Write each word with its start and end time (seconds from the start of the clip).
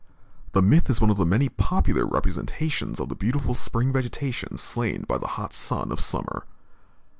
The 0.53 0.63
myth 0.63 0.89
is 0.89 0.99
one 0.99 1.11
of 1.11 1.17
the 1.17 1.27
many 1.27 1.47
popular 1.47 2.07
representations 2.07 2.99
of 2.99 3.09
the 3.09 3.15
beautiful 3.15 3.53
spring 3.53 3.93
vegetation 3.93 4.57
slain 4.57 5.03
by 5.03 5.19
the 5.19 5.27
hot 5.37 5.53
sun 5.53 5.91
of 5.91 5.99
summer. 5.99 6.47